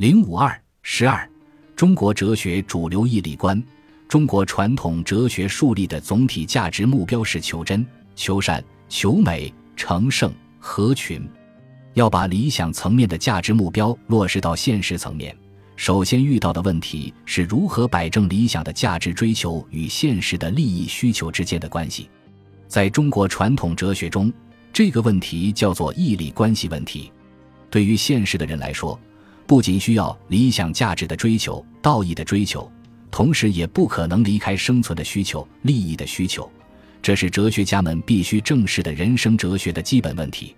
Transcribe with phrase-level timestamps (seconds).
[0.00, 1.28] 零五二十二，
[1.76, 3.62] 中国哲学主流义理观。
[4.08, 11.28] 中国传统哲学树立的总体价值目标是求真、求善、求美、成圣、合群。
[11.92, 15.36] 要把理想层面的价值目标落实到现实层面，
[15.76, 22.08] 首先遇到的问题是如何摆正理想的价值追求与现实的利益需求之间的关系。
[22.66, 24.32] 在中国传统哲学中，
[24.72, 27.12] 这个问题叫做义理关系问题。
[27.68, 28.98] 对于现实的人来说，
[29.50, 32.70] 不仅需要理想价值的追求、道义的追求。
[33.10, 36.48] 同时，也不可能离开生存的需求、利益的需求，
[37.02, 40.54] 这是哲学家们必须正视的人生哲学的基本问题。